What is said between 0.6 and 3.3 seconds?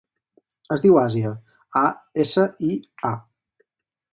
Es diu Asia: a, essa, i, a.